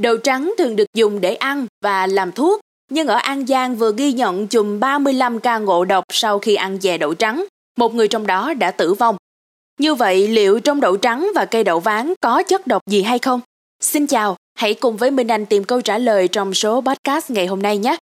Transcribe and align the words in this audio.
Đậu 0.00 0.16
trắng 0.16 0.54
thường 0.58 0.76
được 0.76 0.84
dùng 0.94 1.20
để 1.20 1.34
ăn 1.34 1.66
và 1.82 2.06
làm 2.06 2.32
thuốc, 2.32 2.60
nhưng 2.90 3.06
ở 3.06 3.14
An 3.14 3.46
Giang 3.46 3.76
vừa 3.76 3.92
ghi 3.96 4.12
nhận 4.12 4.46
chùm 4.46 4.80
35 4.80 5.40
ca 5.40 5.58
ngộ 5.58 5.84
độc 5.84 6.04
sau 6.12 6.38
khi 6.38 6.54
ăn 6.54 6.78
chè 6.78 6.98
đậu 6.98 7.14
trắng. 7.14 7.44
Một 7.78 7.94
người 7.94 8.08
trong 8.08 8.26
đó 8.26 8.54
đã 8.54 8.70
tử 8.70 8.94
vong. 8.94 9.16
Như 9.80 9.94
vậy, 9.94 10.28
liệu 10.28 10.60
trong 10.60 10.80
đậu 10.80 10.96
trắng 10.96 11.30
và 11.34 11.44
cây 11.44 11.64
đậu 11.64 11.80
ván 11.80 12.14
có 12.20 12.42
chất 12.42 12.66
độc 12.66 12.82
gì 12.90 13.02
hay 13.02 13.18
không? 13.18 13.40
Xin 13.80 14.06
chào, 14.06 14.36
hãy 14.54 14.74
cùng 14.74 14.96
với 14.96 15.10
Minh 15.10 15.28
Anh 15.28 15.46
tìm 15.46 15.64
câu 15.64 15.80
trả 15.80 15.98
lời 15.98 16.28
trong 16.28 16.54
số 16.54 16.80
podcast 16.80 17.30
ngày 17.30 17.46
hôm 17.46 17.62
nay 17.62 17.78
nhé. 17.78 17.96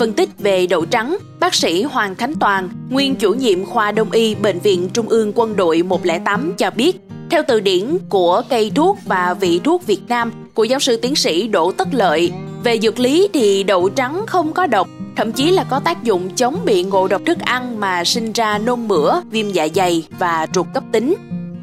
Phân 0.00 0.12
tích 0.12 0.28
về 0.38 0.66
đậu 0.66 0.84
trắng, 0.84 1.16
bác 1.40 1.54
sĩ 1.54 1.82
Hoàng 1.82 2.14
Khánh 2.14 2.34
Toàn, 2.40 2.68
nguyên 2.90 3.14
chủ 3.14 3.34
nhiệm 3.34 3.64
khoa 3.64 3.92
đông 3.92 4.10
y 4.10 4.34
Bệnh 4.34 4.58
viện 4.58 4.88
Trung 4.92 5.08
ương 5.08 5.32
Quân 5.34 5.56
đội 5.56 5.82
108 5.82 6.52
cho 6.58 6.70
biết, 6.70 6.96
theo 7.30 7.42
từ 7.48 7.60
điển 7.60 7.98
của 8.08 8.42
cây 8.48 8.72
thuốc 8.74 8.98
và 9.06 9.34
vị 9.40 9.60
thuốc 9.64 9.86
Việt 9.86 10.00
Nam 10.08 10.32
của 10.54 10.64
giáo 10.64 10.80
sư 10.80 10.96
tiến 10.96 11.14
sĩ 11.14 11.48
Đỗ 11.48 11.72
Tất 11.72 11.88
Lợi, 11.92 12.32
về 12.64 12.78
dược 12.78 12.98
lý 12.98 13.28
thì 13.32 13.62
đậu 13.62 13.88
trắng 13.88 14.24
không 14.26 14.52
có 14.52 14.66
độc, 14.66 14.88
thậm 15.16 15.32
chí 15.32 15.50
là 15.50 15.64
có 15.64 15.78
tác 15.78 16.02
dụng 16.02 16.28
chống 16.36 16.56
bị 16.64 16.82
ngộ 16.82 17.08
độc 17.08 17.22
thức 17.26 17.38
ăn 17.40 17.80
mà 17.80 18.04
sinh 18.04 18.32
ra 18.32 18.58
nôn 18.58 18.88
mửa, 18.88 19.22
viêm 19.30 19.50
dạ 19.50 19.68
dày 19.74 20.06
và 20.18 20.46
ruột 20.54 20.66
cấp 20.74 20.84
tính. 20.92 21.14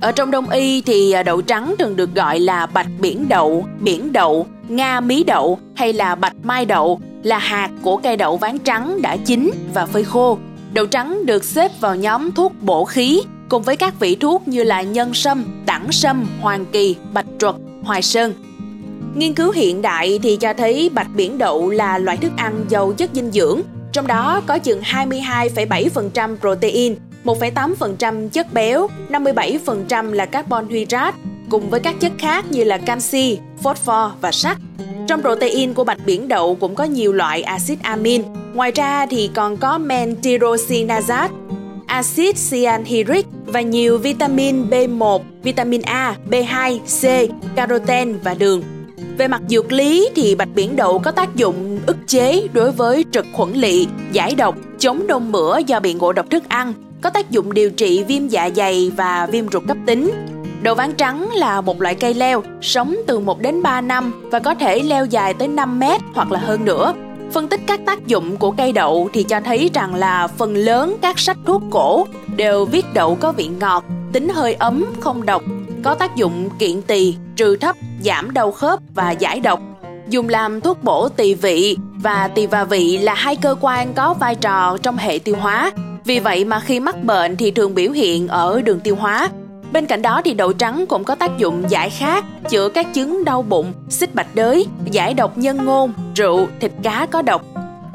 Ở 0.02 0.12
trong 0.12 0.32
đông 0.32 0.50
y 0.50 0.82
thì 0.82 1.12
à, 1.12 1.24
đậu 1.24 1.42
trắng 1.42 1.76
thường 1.80 1.96
được 1.96 2.16
gọi 2.16 2.40
là 2.40 2.66
bạch 2.66 2.88
biển 3.00 3.30
đậu, 3.30 3.66
biển 3.80 4.14
đậu, 4.14 4.48
nga 4.70 5.00
mí 5.00 5.24
đậu 5.24 5.60
hay 5.76 5.94
là 5.94 6.16
bạch 6.16 6.36
mai 6.44 6.66
đậu 6.66 7.00
là 7.24 7.38
hạt 7.38 7.70
của 7.82 7.98
cây 7.98 8.18
đậu 8.18 8.38
ván 8.38 8.58
trắng 8.60 9.02
đã 9.02 9.18
chín 9.26 9.52
và 9.74 9.86
phơi 9.86 10.04
khô. 10.04 10.38
Đậu 10.74 10.86
trắng 10.86 11.26
được 11.26 11.44
xếp 11.44 11.72
vào 11.80 11.96
nhóm 11.96 12.32
thuốc 12.32 12.54
bổ 12.62 12.86
khí 12.86 13.22
cùng 13.50 13.64
với 13.64 13.78
các 13.78 14.00
vị 14.00 14.16
thuốc 14.16 14.48
như 14.48 14.64
là 14.64 14.82
nhân 14.82 15.14
sâm, 15.14 15.64
đẳng 15.66 15.92
sâm, 15.92 16.26
hoàng 16.42 16.66
kỳ, 16.72 16.96
bạch 17.14 17.26
truật, 17.40 17.56
hoài 17.84 18.02
sơn. 18.02 18.34
Nghiên 19.16 19.34
cứu 19.34 19.52
hiện 19.52 19.82
đại 19.82 20.20
thì 20.24 20.38
cho 20.38 20.54
thấy 20.54 20.90
bạch 20.94 21.08
biển 21.16 21.38
đậu 21.38 21.70
là 21.70 21.98
loại 21.98 22.18
thức 22.18 22.32
ăn 22.38 22.66
giàu 22.70 22.94
chất 22.98 23.10
dinh 23.14 23.32
dưỡng, 23.32 23.62
trong 23.92 24.08
đó 24.08 24.42
có 24.46 24.60
chừng 24.60 24.82
22,7% 24.82 26.38
protein, 26.38 26.96
1,8% 27.24 28.30
chất 28.30 28.54
béo, 28.54 28.88
57% 29.10 30.12
là 30.12 30.26
carbon 30.26 30.68
hydrate, 30.68 31.18
cùng 31.50 31.70
với 31.70 31.80
các 31.80 32.00
chất 32.00 32.12
khác 32.18 32.46
như 32.50 32.64
là 32.64 32.78
canxi, 32.78 33.38
phosphor 33.64 34.12
và 34.22 34.32
sắt. 34.32 34.58
Trong 35.08 35.22
protein 35.22 35.74
của 35.74 35.84
bạch 35.84 36.06
biển 36.06 36.28
đậu 36.28 36.56
cũng 36.56 36.76
có 36.76 36.84
nhiều 36.84 37.14
loại 37.14 37.42
axit 37.42 37.82
amin. 37.82 38.24
Ngoài 38.54 38.72
ra 38.72 39.06
thì 39.06 39.30
còn 39.34 39.58
có 39.58 39.78
men 39.78 40.16
tyrosinazate, 40.22 41.30
axit 41.86 42.36
cyanhydric 42.52 43.26
và 43.46 43.62
nhiều 43.62 43.98
vitamin 43.98 44.70
B1, 44.70 45.20
vitamin 45.44 45.82
A, 45.82 46.16
B2, 46.30 46.80
C, 46.80 47.32
caroten 47.56 48.20
và 48.24 48.34
đường. 48.34 48.64
Về 49.18 49.28
mặt 49.28 49.42
dược 49.50 49.72
lý 49.72 50.10
thì 50.16 50.36
bạch 50.36 50.50
biển 50.56 50.76
đậu 50.76 51.00
có 51.00 51.12
tác 51.12 51.36
dụng 51.36 51.80
ức 51.86 51.98
chế 52.08 52.48
đối 52.54 52.72
với 52.72 53.06
trực 53.12 53.26
khuẩn 53.34 53.54
lị, 53.54 53.88
giải 54.12 54.36
độc, 54.36 54.56
chống 54.80 55.08
đông 55.08 55.32
mửa 55.32 55.60
do 55.68 55.80
bị 55.80 55.94
ngộ 55.94 56.14
độc 56.14 56.30
thức 56.30 56.44
ăn, 56.50 56.74
có 57.02 57.10
tác 57.10 57.32
dụng 57.32 57.54
điều 57.54 57.70
trị 57.70 58.04
viêm 58.04 58.28
dạ 58.28 58.50
dày 58.56 58.92
và 58.98 59.28
viêm 59.32 59.50
ruột 59.50 59.64
cấp 59.68 59.78
tính. 59.86 60.12
Đậu 60.62 60.76
ván 60.76 60.94
trắng 60.94 61.30
là 61.36 61.62
một 61.62 61.82
loại 61.82 61.96
cây 61.96 62.14
leo, 62.14 62.44
sống 62.62 62.96
từ 63.08 63.20
1 63.20 63.42
đến 63.42 63.64
3 63.64 63.82
năm 63.82 64.30
và 64.32 64.40
có 64.40 64.54
thể 64.54 64.80
leo 64.80 65.06
dài 65.06 65.34
tới 65.34 65.48
5 65.48 65.80
mét 65.80 66.02
hoặc 66.14 66.32
là 66.32 66.40
hơn 66.40 66.66
nữa. 66.66 66.94
Phân 67.32 67.48
tích 67.48 67.62
các 67.68 67.80
tác 67.86 68.08
dụng 68.08 68.38
của 68.38 68.52
cây 68.52 68.72
đậu 68.72 69.10
thì 69.14 69.24
cho 69.24 69.40
thấy 69.40 69.70
rằng 69.74 69.96
là 69.96 70.28
phần 70.28 70.56
lớn 70.56 70.98
các 71.02 71.20
sách 71.20 71.38
thuốc 71.46 71.62
cổ 71.72 72.08
đều 72.36 72.66
viết 72.66 72.86
đậu 72.94 73.16
có 73.16 73.32
vị 73.32 73.50
ngọt, 73.60 73.84
tính 74.14 74.30
hơi 74.30 74.54
ấm, 74.54 74.86
không 75.00 75.26
độc, 75.26 75.44
có 75.84 75.96
tác 75.96 76.16
dụng 76.16 76.50
kiện 76.60 76.82
tỳ, 76.82 77.16
trừ 77.36 77.56
thấp, 77.56 77.76
giảm 78.04 78.34
đau 78.34 78.52
khớp 78.52 78.80
và 78.96 79.12
giải 79.12 79.40
độc. 79.40 79.60
Dùng 80.10 80.30
làm 80.30 80.62
thuốc 80.62 80.84
bổ 80.84 81.10
tỳ 81.10 81.34
vị 81.34 81.78
và 81.96 82.28
tỳ 82.28 82.48
và 82.48 82.64
vị 82.64 82.98
là 82.98 83.14
hai 83.14 83.36
cơ 83.36 83.56
quan 83.62 83.94
có 83.94 84.14
vai 84.14 84.36
trò 84.36 84.78
trong 84.78 84.98
hệ 84.98 85.20
tiêu 85.20 85.36
hóa. 85.40 85.72
Vì 86.06 86.20
vậy 86.20 86.46
mà 86.46 86.60
khi 86.60 86.80
mắc 86.80 87.04
bệnh 87.04 87.36
thì 87.36 87.52
thường 87.52 87.76
biểu 87.76 87.92
hiện 87.92 88.28
ở 88.28 88.62
đường 88.62 88.80
tiêu 88.80 88.96
hóa. 88.96 89.30
Bên 89.74 89.86
cạnh 89.86 90.02
đó 90.02 90.22
thì 90.26 90.34
đậu 90.34 90.54
trắng 90.54 90.86
cũng 90.90 91.04
có 91.04 91.16
tác 91.16 91.38
dụng 91.38 91.64
giải 91.70 91.90
khát, 91.90 92.26
chữa 92.50 92.70
các 92.70 92.94
chứng 92.94 93.26
đau 93.26 93.42
bụng, 93.42 93.74
xích 93.90 94.16
bạch 94.16 94.36
đới, 94.36 94.68
giải 94.86 95.14
độc 95.14 95.38
nhân 95.38 95.66
ngôn, 95.66 95.94
rượu, 96.16 96.48
thịt 96.60 96.72
cá 96.84 97.08
có 97.12 97.22
độc. 97.22 97.46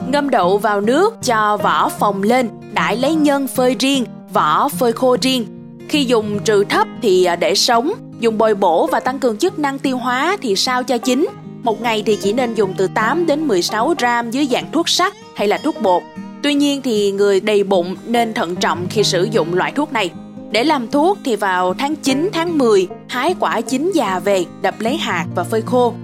Ngâm 0.09 0.31
đậu 0.31 0.59
vào 0.59 0.81
nước 0.81 1.15
cho 1.23 1.57
vỏ 1.57 1.89
phồng 1.89 2.23
lên, 2.23 2.49
đãi 2.73 2.97
lấy 2.97 3.15
nhân 3.15 3.47
phơi 3.47 3.77
riêng, 3.79 4.05
vỏ 4.33 4.69
phơi 4.69 4.93
khô 4.93 5.17
riêng. 5.21 5.47
Khi 5.89 6.05
dùng 6.05 6.39
trừ 6.45 6.65
thấp 6.65 6.89
thì 7.03 7.25
à, 7.25 7.37
để 7.37 7.55
sống, 7.55 7.93
dùng 8.21 8.39
bồi 8.39 8.55
bổ 8.55 8.87
và 8.87 9.01
tăng 9.01 9.19
cường 9.19 9.37
chức 9.37 9.59
năng 9.59 9.79
tiêu 9.79 9.97
hóa 9.97 10.37
thì 10.43 10.57
sao 10.57 10.83
cho 10.83 10.99
chín. 10.99 11.29
Một 11.63 11.83
ngày 11.83 12.03
thì 12.07 12.19
chỉ 12.23 12.33
nên 12.33 12.55
dùng 12.55 12.75
từ 12.77 12.89
8 12.95 13.27
đến 13.27 13.49
16 13.49 13.95
gram 13.99 14.31
dưới 14.31 14.47
dạng 14.47 14.73
thuốc 14.73 14.89
sắc 14.89 15.15
hay 15.35 15.49
là 15.49 15.59
thuốc 15.65 15.83
bột. 15.83 16.03
Tuy 16.43 16.55
nhiên 16.55 16.83
thì 16.83 17.13
người 17.13 17.41
đầy 17.41 17.65
bụng 17.65 17.97
nên 18.07 18.35
thận 18.35 18.57
trọng 18.57 18.87
khi 18.91 19.03
sử 19.03 19.25
dụng 19.25 19.55
loại 19.55 19.73
thuốc 19.73 19.93
này. 19.93 20.11
Để 20.53 20.65
làm 20.65 20.89
thuốc 20.89 21.19
thì 21.25 21.37
vào 21.37 21.75
tháng 21.75 21.97
9, 21.97 22.31
tháng 22.33 22.59
10, 22.59 22.89
hái 23.09 23.35
quả 23.41 23.61
chín 23.61 23.91
già 23.95 24.21
về, 24.25 24.45
đập 24.63 24.75
lấy 24.79 24.97
hạt 24.97 25.27
và 25.35 25.45
phơi 25.45 25.63
khô. 25.63 25.95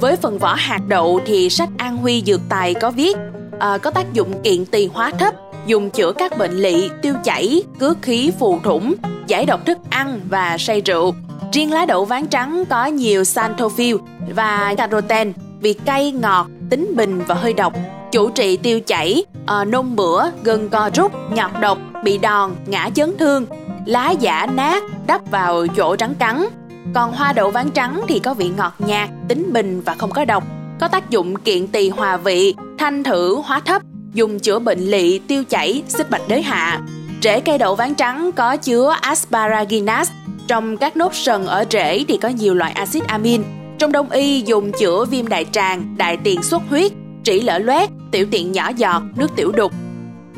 Với 0.00 0.16
phần 0.16 0.38
vỏ 0.38 0.54
hạt 0.54 0.80
đậu 0.88 1.20
thì 1.26 1.50
sách 1.50 1.68
An 1.78 1.96
Huy 1.96 2.22
Dược 2.26 2.40
Tài 2.48 2.74
có 2.74 2.90
viết 2.90 3.16
à, 3.58 3.78
có 3.78 3.90
tác 3.90 4.12
dụng 4.12 4.42
kiện 4.42 4.64
tỳ 4.64 4.86
hóa 4.86 5.10
thấp, 5.18 5.34
dùng 5.66 5.90
chữa 5.90 6.12
các 6.12 6.38
bệnh 6.38 6.52
lị, 6.52 6.88
tiêu 7.02 7.14
chảy, 7.24 7.62
cướp 7.78 7.96
khí 8.02 8.32
phù 8.38 8.58
thủng, 8.64 8.94
giải 9.26 9.46
độc 9.46 9.66
thức 9.66 9.78
ăn 9.90 10.20
và 10.30 10.58
say 10.58 10.80
rượu. 10.80 11.14
Riêng 11.52 11.72
lá 11.72 11.86
đậu 11.86 12.04
ván 12.04 12.26
trắng 12.26 12.64
có 12.70 12.86
nhiều 12.86 13.24
xanthophyll 13.24 13.96
và 14.34 14.74
caroten, 14.76 15.32
vị 15.60 15.72
cay, 15.72 16.12
ngọt, 16.12 16.46
tính 16.70 16.92
bình 16.96 17.22
và 17.26 17.34
hơi 17.34 17.52
độc. 17.52 17.72
Chủ 18.12 18.30
trị 18.30 18.56
tiêu 18.56 18.80
chảy, 18.80 19.24
à, 19.46 19.64
nôn 19.64 19.96
mửa, 19.96 20.30
gân 20.44 20.68
co 20.68 20.90
rút, 20.94 21.12
nhọt 21.30 21.50
độc, 21.60 21.78
bị 22.04 22.18
đòn, 22.18 22.50
ngã 22.66 22.90
chấn 22.94 23.16
thương, 23.18 23.46
lá 23.86 24.10
giả 24.10 24.46
nát 24.46 24.82
đắp 25.06 25.30
vào 25.30 25.66
chỗ 25.76 25.96
trắng 25.96 26.14
cắn. 26.14 26.46
Còn 26.94 27.12
hoa 27.12 27.32
đậu 27.32 27.50
ván 27.50 27.70
trắng 27.70 28.00
thì 28.08 28.18
có 28.18 28.34
vị 28.34 28.50
ngọt 28.56 28.74
nhạt, 28.78 29.08
tính 29.28 29.52
bình 29.52 29.80
và 29.80 29.94
không 29.94 30.10
có 30.10 30.24
độc, 30.24 30.44
có 30.80 30.88
tác 30.88 31.10
dụng 31.10 31.36
kiện 31.36 31.66
tỳ 31.66 31.88
hòa 31.88 32.16
vị, 32.16 32.54
thanh 32.78 33.02
thử 33.02 33.34
hóa 33.44 33.60
thấp, 33.60 33.82
dùng 34.14 34.38
chữa 34.38 34.58
bệnh 34.58 34.80
lị, 34.80 35.18
tiêu 35.18 35.44
chảy, 35.44 35.82
xích 35.88 36.10
bạch 36.10 36.28
đới 36.28 36.42
hạ. 36.42 36.80
Rễ 37.22 37.40
cây 37.40 37.58
đậu 37.58 37.74
ván 37.74 37.94
trắng 37.94 38.30
có 38.36 38.56
chứa 38.56 38.94
asparaginase. 39.00 40.12
Trong 40.48 40.76
các 40.76 40.96
nốt 40.96 41.14
sần 41.14 41.46
ở 41.46 41.64
rễ 41.70 42.04
thì 42.08 42.16
có 42.16 42.28
nhiều 42.28 42.54
loại 42.54 42.72
axit 42.72 43.06
amin. 43.06 43.42
Trong 43.78 43.92
đông 43.92 44.10
y 44.10 44.40
dùng 44.40 44.72
chữa 44.72 45.04
viêm 45.04 45.28
đại 45.28 45.44
tràng, 45.52 45.94
đại 45.98 46.16
tiện 46.16 46.42
xuất 46.42 46.62
huyết, 46.70 46.92
trĩ 47.24 47.40
lở 47.40 47.58
loét, 47.58 47.90
tiểu 48.10 48.26
tiện 48.30 48.52
nhỏ 48.52 48.70
giọt, 48.76 49.02
nước 49.16 49.36
tiểu 49.36 49.52
đục, 49.52 49.72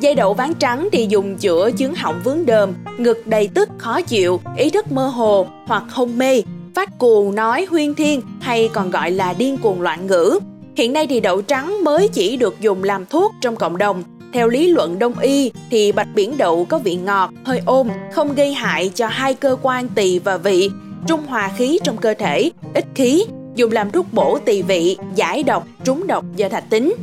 Dây 0.01 0.15
đậu 0.15 0.35
ván 0.35 0.55
trắng 0.55 0.89
thì 0.93 1.07
dùng 1.11 1.37
chữa 1.37 1.71
chứng 1.77 1.95
họng 1.95 2.21
vướng 2.25 2.47
đờm, 2.47 2.73
ngực 2.99 3.27
đầy 3.27 3.49
tức 3.55 3.69
khó 3.79 4.01
chịu, 4.01 4.41
ý 4.57 4.71
thức 4.71 4.93
mơ 4.93 5.07
hồ 5.07 5.47
hoặc 5.67 5.85
hôn 5.91 6.19
mê, 6.19 6.43
phát 6.75 6.99
cuồng 6.99 7.35
nói 7.35 7.67
huyên 7.71 7.95
thiên 7.95 8.21
hay 8.41 8.71
còn 8.73 8.91
gọi 8.91 9.11
là 9.11 9.33
điên 9.33 9.59
cuồng 9.59 9.81
loạn 9.81 10.07
ngữ. 10.07 10.39
Hiện 10.77 10.93
nay 10.93 11.07
thì 11.07 11.21
đậu 11.21 11.43
trắng 11.43 11.85
mới 11.85 12.09
chỉ 12.09 12.37
được 12.37 12.61
dùng 12.61 12.85
làm 12.85 13.07
thuốc 13.07 13.33
trong 13.41 13.57
cộng 13.57 13.79
đồng. 13.79 14.03
Theo 14.33 14.49
lý 14.49 14.69
luận 14.69 14.99
đông 14.99 15.19
y 15.19 15.53
thì 15.71 15.93
bạch 15.93 16.09
biển 16.15 16.39
đậu 16.39 16.65
có 16.65 16.79
vị 16.79 16.97
ngọt, 16.97 17.31
hơi 17.45 17.61
ôm, 17.67 17.89
không 18.13 18.35
gây 18.35 18.55
hại 18.55 18.91
cho 18.95 19.07
hai 19.07 19.35
cơ 19.35 19.57
quan 19.63 19.89
tỳ 19.89 20.19
và 20.19 20.37
vị, 20.37 20.71
trung 21.07 21.27
hòa 21.27 21.51
khí 21.57 21.79
trong 21.85 21.97
cơ 21.97 22.15
thể, 22.19 22.51
ít 22.75 22.85
khí, 22.95 23.25
dùng 23.55 23.73
làm 23.73 23.91
thuốc 23.91 24.07
bổ 24.13 24.39
tỳ 24.45 24.63
vị, 24.63 24.97
giải 25.15 25.43
độc, 25.43 25.67
trúng 25.85 26.07
độc 26.07 26.25
do 26.37 26.49
thạch 26.49 26.71
tính. 26.71 26.95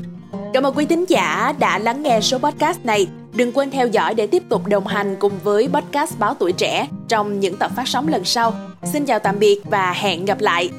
Cảm 0.55 0.63
ơn 0.63 0.73
quý 0.77 0.85
thính 0.85 1.05
giả 1.07 1.53
đã 1.59 1.79
lắng 1.79 2.03
nghe 2.03 2.21
số 2.21 2.37
podcast 2.37 2.85
này. 2.85 3.07
Đừng 3.33 3.51
quên 3.51 3.71
theo 3.71 3.87
dõi 3.87 4.13
để 4.13 4.27
tiếp 4.27 4.43
tục 4.49 4.67
đồng 4.67 4.87
hành 4.87 5.15
cùng 5.19 5.31
với 5.43 5.69
podcast 5.73 6.19
Báo 6.19 6.33
Tuổi 6.33 6.51
Trẻ 6.51 6.87
trong 7.07 7.39
những 7.39 7.57
tập 7.57 7.71
phát 7.75 7.87
sóng 7.87 8.07
lần 8.07 8.25
sau. 8.25 8.53
Xin 8.83 9.05
chào 9.05 9.19
tạm 9.19 9.39
biệt 9.39 9.61
và 9.65 9.93
hẹn 9.93 10.25
gặp 10.25 10.41
lại! 10.41 10.69